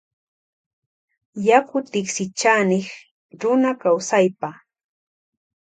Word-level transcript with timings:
Yaku 1.47 1.77
tiksichanik 1.91 2.87
runa 3.41 3.71
kawsaypa. 3.81 4.49